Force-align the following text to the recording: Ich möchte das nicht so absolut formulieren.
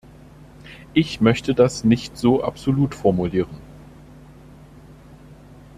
Ich 0.95 1.21
möchte 1.21 1.53
das 1.53 1.83
nicht 1.83 2.17
so 2.17 2.43
absolut 2.43 2.95
formulieren. 2.95 3.55